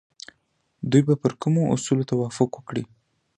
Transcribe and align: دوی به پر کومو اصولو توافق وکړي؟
دوی 0.91 1.01
به 1.07 1.15
پر 1.21 1.31
کومو 1.41 1.63
اصولو 1.75 2.03
توافق 2.11 2.49
وکړي؟ 2.55 2.83